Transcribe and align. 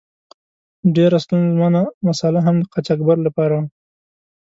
ډیره 0.95 1.17
ستونزمنه 1.25 1.81
مساله 2.07 2.39
هم 2.45 2.55
د 2.59 2.65
قاچاقبر 2.73 3.17
له 3.25 3.29
پاره 3.35 3.55
وه. 3.59 3.67